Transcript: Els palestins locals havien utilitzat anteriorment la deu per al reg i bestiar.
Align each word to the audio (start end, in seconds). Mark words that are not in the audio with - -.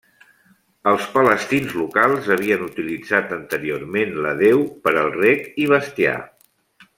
Els 0.91 1.03
palestins 1.17 1.75
locals 1.81 2.29
havien 2.35 2.63
utilitzat 2.69 3.35
anteriorment 3.37 4.17
la 4.27 4.33
deu 4.43 4.65
per 4.87 4.95
al 5.03 5.13
reg 5.21 5.47
i 5.67 5.69
bestiar. 5.75 6.19